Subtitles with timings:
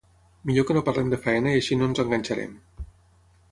[0.49, 2.59] Millor que no parlem de feina i així no ens enganxarem.